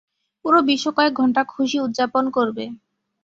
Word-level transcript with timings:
পুরো 0.45 0.59
বিশ্ব 0.69 0.87
কয়েক 0.97 1.13
ঘন্টা 1.13 1.41
খুশি 1.53 1.77
উদযাপন 1.79 2.25
করবে। 2.29 2.65